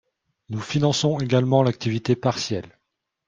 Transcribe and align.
Nous 0.49 0.61
finançons 0.61 1.19
également 1.19 1.61
l’activité 1.61 2.15
partielle. 2.15 2.79